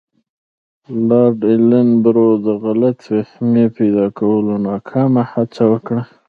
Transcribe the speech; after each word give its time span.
لارډ 1.07 1.39
ایلن 1.49 1.89
برو 2.03 2.29
د 2.45 2.47
غلط 2.63 2.97
فهمۍ 3.07 3.65
پیدا 3.77 4.05
کولو 4.17 4.53
ناکامه 4.67 5.23
هڅه 5.33 5.63
وکړه. 5.71 6.03